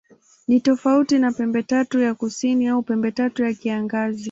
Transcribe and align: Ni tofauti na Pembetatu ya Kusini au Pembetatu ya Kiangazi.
Ni 0.47 0.59
tofauti 0.61 1.19
na 1.19 1.31
Pembetatu 1.31 1.99
ya 1.99 2.13
Kusini 2.15 2.67
au 2.67 2.81
Pembetatu 2.83 3.43
ya 3.43 3.53
Kiangazi. 3.53 4.19